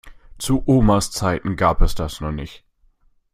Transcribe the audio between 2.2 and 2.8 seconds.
noch nicht.